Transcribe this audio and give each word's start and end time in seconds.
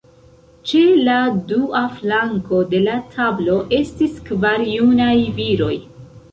Ĉe 0.69 0.79
la 1.07 1.17
dua 1.51 1.81
flanko 1.99 2.63
de 2.73 2.81
la 2.87 2.97
tablo 3.13 3.61
estis 3.83 4.19
kvar 4.31 4.67
junaj 4.75 5.15
viroj. 5.41 5.75